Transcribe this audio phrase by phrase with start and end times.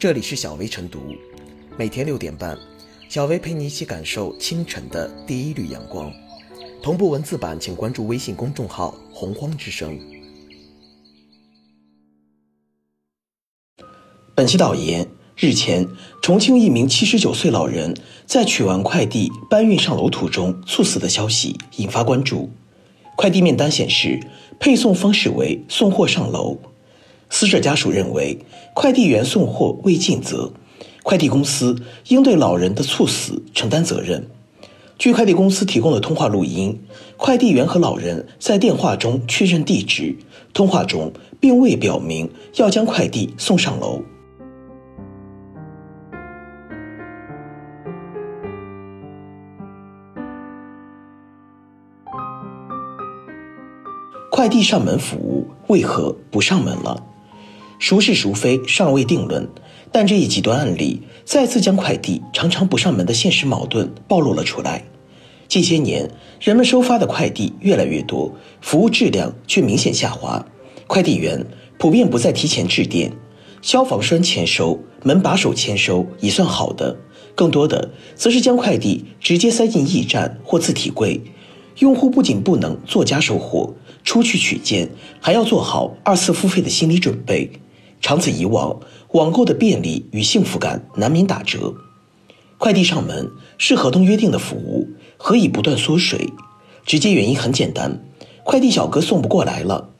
[0.00, 0.98] 这里是小薇晨读，
[1.76, 2.56] 每天六点半，
[3.10, 6.10] 小薇陪你一起感受清晨的第一缕阳光。
[6.82, 10.00] 同步文字版，请关注微信公众号“洪荒之声”。
[14.34, 15.86] 本期导言：日前，
[16.22, 17.94] 重庆一名七十九岁老人
[18.24, 22.48] 在取完快递搬运上楼途中猝死的消息引发关注。
[23.18, 24.18] 快递面单显示，
[24.58, 26.56] 配送方式为送货上楼。
[27.30, 28.38] 死者家属认为，
[28.74, 30.52] 快递员送货未尽责，
[31.02, 31.76] 快递公司
[32.08, 34.28] 应对老人的猝死承担责任。
[34.98, 36.78] 据快递公司提供的通话录音，
[37.16, 40.14] 快递员和老人在电话中确认地址，
[40.52, 44.02] 通话中并未表明要将快递送上楼。
[54.30, 57.06] 快递上门服务为何不上门了？
[57.80, 59.48] 孰是孰非尚未定论，
[59.90, 64.84] 但这一极端案例再次将快递常常不上门的现实矛盾暴露了出来。
[65.48, 70.44] 近些年，人们收发的快递越来越多，服务质量却明显下滑。
[70.86, 71.44] 快递员
[71.78, 73.10] 普遍不再提前致电，
[73.62, 76.94] 消防栓签收、门把手签收已算好的，
[77.34, 81.18] 更多的则是将快递直接塞进驿站或自提柜。
[81.78, 83.72] 用户不仅不能做家收货，
[84.04, 87.50] 出去取件还要做好二次付费的心理准备。
[88.00, 88.80] 长此以往，
[89.12, 91.74] 网购的便利与幸福感难免打折。
[92.58, 96.32] 快递上门是合同约定的服务，何以不断缩水？
[96.84, 98.02] 直接原因很简单，
[98.44, 99.90] 快递小哥送不过来了。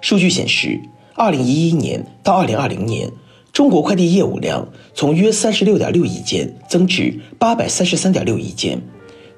[0.00, 0.80] 数据显示，
[1.14, 3.10] 二零一一年到二零二零年，
[3.52, 8.80] 中国快递业务量从约三十六点六亿件增至八百三十三点六亿件，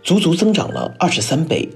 [0.02, 1.68] 足足增长了二十三倍。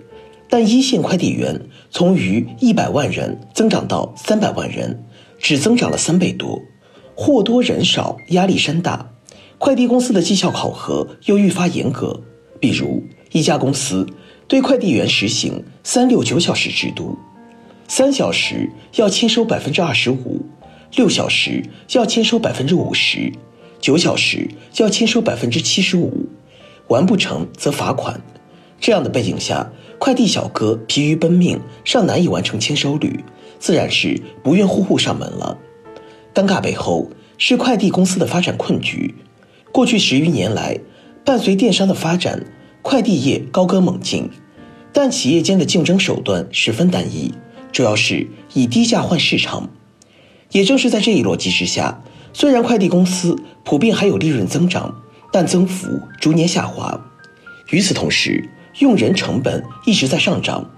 [0.50, 5.04] 但一线快递员从逾一百万人增长到三百万人。
[5.44, 6.62] 只增长了三倍多，
[7.14, 9.10] 货多人少，压力山大。
[9.58, 12.18] 快递公司的绩效考核又愈发严格，
[12.58, 14.06] 比如一家公司
[14.48, 17.18] 对快递员实行三六九小时制度，
[17.86, 20.40] 三小时要签收百分之二十五，
[20.96, 23.30] 六小时要签收百分之五十，
[23.78, 24.48] 九小时
[24.78, 26.26] 要签收百分之七十五，
[26.88, 28.18] 完不成则罚款。
[28.80, 33.22] 这样的背景下，快递小哥疲于奔命，尚难以完成签收率。
[33.58, 35.58] 自然是不愿户户上门了。
[36.34, 39.14] 尴尬背后是快递公司的发展困局。
[39.72, 40.78] 过去十余年来，
[41.24, 42.44] 伴随电商的发展，
[42.82, 44.30] 快递业高歌猛进，
[44.92, 47.32] 但企业间的竞争手段十分单一，
[47.72, 49.68] 主要是以低价换市场。
[50.52, 54.94] 也正是在这一逻辑之下，虽然快递公司普遍还有利润增长，
[55.32, 57.00] 但增幅逐年下滑。
[57.70, 58.48] 与此同时，
[58.78, 60.70] 用人成本一直在上涨。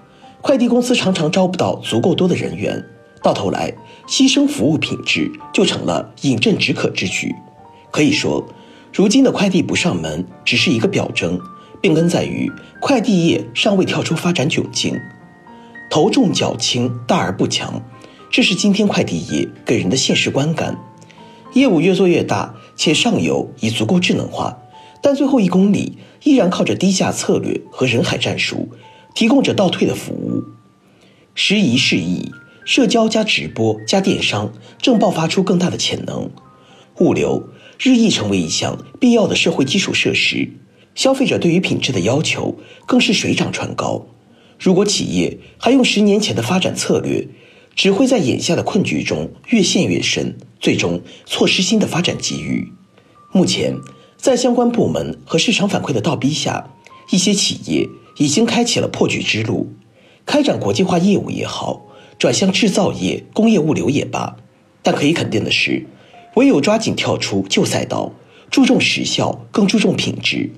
[0.46, 2.80] 快递公司常常招不到足够多的人员，
[3.20, 3.74] 到头来
[4.06, 7.34] 牺牲服务品质就成了饮鸩止渴之举。
[7.90, 8.46] 可以说，
[8.92, 11.36] 如今的快递不上门只是一个表征，
[11.80, 12.48] 病根在于
[12.80, 14.96] 快递业尚未跳出发展窘境，
[15.90, 17.82] 头重脚轻，大而不强，
[18.30, 20.78] 这是今天快递业给人的现实观感。
[21.54, 24.56] 业务越做越大，且上游已足够智能化，
[25.02, 28.68] 但最后一公里依然靠着低价策略和人海战术。
[29.16, 30.44] 提供着倒退的服务，
[31.34, 32.30] 时移世易，
[32.66, 36.30] 社交加直播加电商正爆发出更大的潜能，
[36.98, 40.52] 物流日益成为一项必要的社会基础设施，
[40.94, 44.06] 消费者对于品质的要求更是水涨船高。
[44.58, 47.26] 如果企业还用十年前的发展策略，
[47.74, 52.70] 只会在眼下的困局中越陷越深，最终错失新的发展机遇。
[53.32, 53.78] 目前，
[54.18, 56.68] 在相关部门和市场反馈的倒逼下，
[57.10, 57.88] 一些企业。
[58.18, 59.68] 已经开启了破局之路，
[60.24, 61.82] 开展国际化业务也好，
[62.18, 64.36] 转向制造业、工业物流也罢。
[64.82, 65.84] 但可以肯定的是，
[66.36, 68.12] 唯有抓紧跳出旧赛道，
[68.50, 70.50] 注重时效，更注重品质，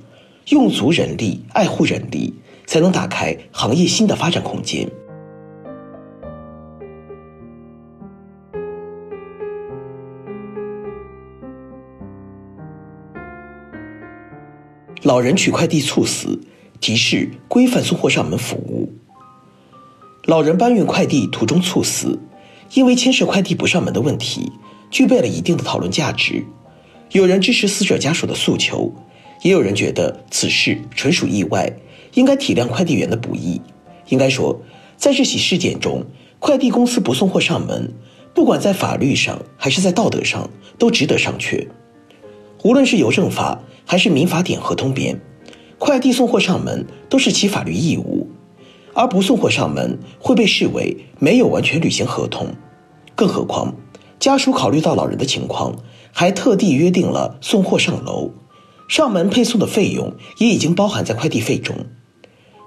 [0.51, 2.35] 用足人力，爱护人力，
[2.67, 4.89] 才能打开行业新的发展空间。
[15.03, 16.41] 老人取快递猝死。
[16.81, 18.93] 提示：规范送货上门服务。
[20.25, 22.19] 老人搬运快递途中猝死，
[22.75, 24.53] 因为牵涉快递不上门的问题，
[24.91, 26.45] 具备了一定的讨论价值。
[27.13, 28.93] 有人支持死者家属的诉求，
[29.43, 31.73] 也有人觉得此事纯属意外，
[32.15, 33.61] 应该体谅快递员的不易。
[34.09, 34.61] 应该说，
[34.97, 36.05] 在这起事件中，
[36.39, 37.93] 快递公司不送货上门，
[38.35, 41.67] 不管在法律上还是在道德上，都值得商榷。
[42.65, 45.19] 无论是邮政法还是民法典合同编。
[45.79, 48.29] 快递送货上门都是其法律义务，
[48.95, 52.49] 而不送货上门会被视为没有完全履行合同。
[53.15, 53.75] 更何况，
[54.19, 55.77] 家属考虑到老人的情况，
[56.13, 58.33] 还特地约定了送货上楼，
[58.89, 61.77] 上门配送的费用也已经包含在快递费中。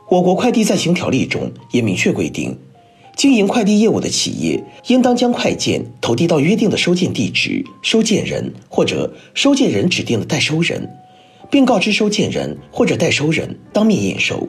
[0.09, 2.57] 我国快递暂行条例中也明确规定，
[3.15, 10.89] 经营快递业务的企业应当将快件投递到约定的收件地址、收件人或者收件人指定的代收人，
[11.51, 14.47] 并告知收件人或者代收人当面验收。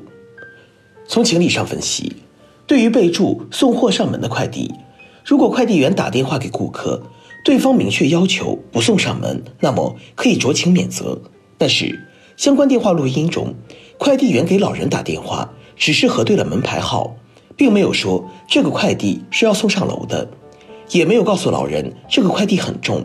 [1.07, 2.11] 从情理上分析，
[2.67, 4.73] 对于备注送货上门的快递，
[5.25, 7.03] 如果快递员打电话给顾客，
[7.45, 11.21] 对方明确要求不送上门，那么可以酌情免责。
[11.59, 13.53] 但是相关电话录音中，
[13.99, 17.17] 快递员给老人打电话，只是核对了门牌号，
[17.57, 20.29] 并没有说这个快递是要送上楼的，
[20.93, 23.05] 也没有告诉老人这个快递很重，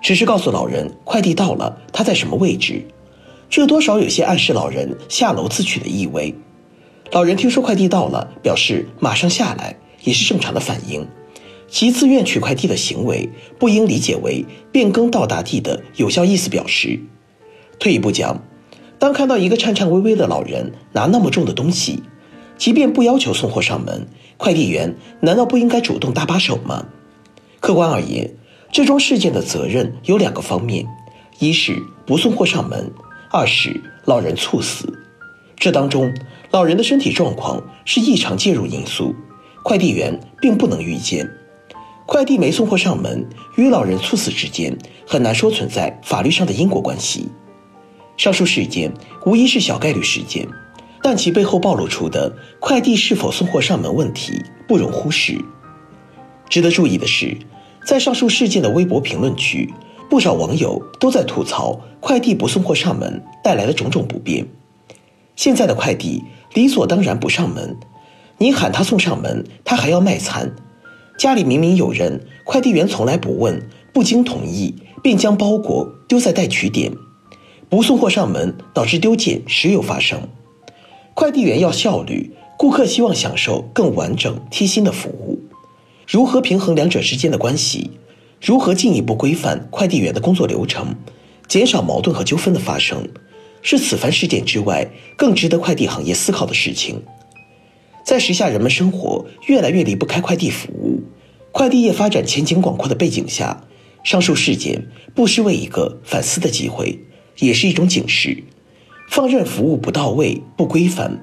[0.00, 2.86] 只是告诉老人快递到了，他在什么位置，
[3.56, 6.34] 这多少有些暗示老人下楼自取的意味。
[7.12, 11.06] 老人听说快递到了，表示马上下来，也是正常的反应。
[11.68, 16.98] 其自愿取快递的行为，不应理解为变更到达地的有效意思表示。
[17.78, 18.42] 退一步讲。
[18.98, 22.02] 当看到一个颤颤巍巍的老人拿那么重的东西，
[22.58, 26.86] 即便不要求送货上门，快递员难道不应该主动搭把手吗？
[27.60, 28.34] 客观而言，
[28.72, 30.84] 这桩事件的责任有两个方面：
[31.38, 32.90] 一是不送货上门，
[33.36, 34.96] 二是老人猝死。
[35.56, 36.14] 这当中，
[36.52, 39.12] 老人的身体状况是异常介入因素，
[39.64, 41.28] 快递员并不能预见。
[42.06, 47.28] 快递没送货上门与老人猝死之间，很难说存在法律上的因果关系。
[48.16, 48.94] 上述事件
[49.26, 50.46] 无疑是小概率事件，
[51.02, 55.44] 但其背后暴露出的快递是否送货上门问题不容忽视。
[56.48, 57.36] 值得注意的是，
[57.84, 59.74] 在上述事件的微博评论区，
[60.08, 64.46] 不少网友都在吐槽快递不送货上门带来的种种不便。
[65.36, 66.22] 现在的快递
[66.52, 67.78] 理所当然不上门，
[68.36, 70.54] 你喊他送上门，他还要卖惨。
[71.16, 76.92] 家里明明有人，快递员从来不问，不经同意便将包裹丢在待取点。
[77.70, 80.28] 不送货上门导致丢件时有发生，
[81.14, 85.40] 快递员要效率，顾客希望享受更完整贴心的服务，
[86.06, 87.92] 如何平衡两者之间的关系？
[88.42, 90.94] 如何进一步规范快递员的工作流程，
[91.48, 93.08] 减少矛盾和纠纷的发生，
[93.62, 97.02] 是此番事件之外更值得快递行业思考的事情。
[98.04, 101.02] 在时下人们生活越来越离不开快递服务，
[101.52, 103.64] 快递业发展前景广阔的背景下，
[104.02, 107.00] 上述事件不失为一个反思的机会。
[107.38, 108.44] 也是一种警示，
[109.08, 111.18] 放任服务不到位、不规范，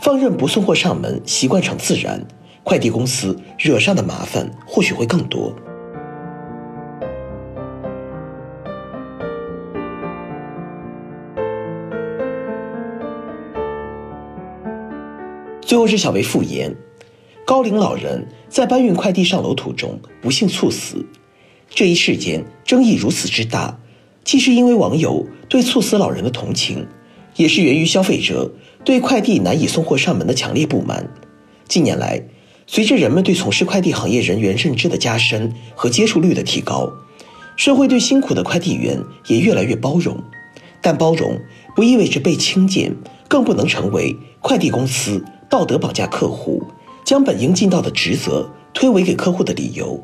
[0.00, 2.26] 放任不送货上门习惯成自然，
[2.64, 5.54] 快递公司惹上的麻烦或许会更多。
[15.70, 16.74] 最后是小维复言，
[17.46, 21.06] 高龄老人在搬运快递上楼途中不幸猝死，
[21.68, 23.78] 这一事件争议如此之大。
[24.24, 26.88] 既是因为网友对猝死老人的同情，
[27.36, 28.52] 也是源于消费者
[28.84, 31.08] 对快递难以送货上门的强烈不满。
[31.68, 32.20] 近年来，
[32.66, 36.92] 随着人们对从事快递行业人员认知的加深和接触率的提高，
[37.54, 40.20] 社会对辛苦的快递员也越来越包容。
[40.82, 41.38] 但包容
[41.76, 42.96] 不意味着被轻贱，
[43.28, 46.62] 更不能成为快递公司道德绑架客户、
[47.04, 50.02] 将本应尽到的职责推诿给客户的理由。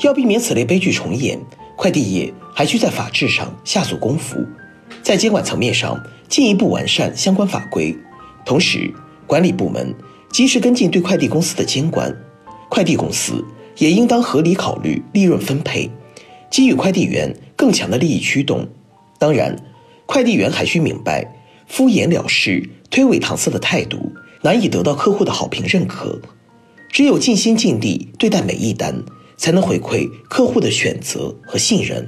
[0.00, 1.40] 要避免此类悲剧重演。
[1.76, 4.36] 快递业还需在法制上下足功夫，
[5.02, 5.98] 在监管层面上
[6.28, 7.96] 进一步完善相关法规，
[8.44, 8.92] 同时
[9.26, 9.94] 管理部门
[10.30, 12.14] 及时跟进对快递公司的监管，
[12.68, 13.42] 快递公司
[13.78, 15.90] 也应当合理考虑利润分配，
[16.50, 18.68] 给予快递员更强的利益驱动。
[19.18, 19.56] 当然，
[20.04, 21.26] 快递员还需明白，
[21.66, 26.20] 敷衍了事、推诿搪塞的态度难以得到客户的好评认可，
[26.88, 29.04] 只有尽心尽力对待每一单。
[29.40, 32.06] 才能回馈客户的选择和信任。